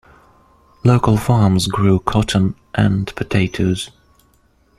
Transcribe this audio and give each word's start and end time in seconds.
Local 0.83 1.15
farms 1.15 1.67
grew 1.67 1.99
cotton 1.99 2.55
and 2.73 3.15
potatoes. 3.15 3.91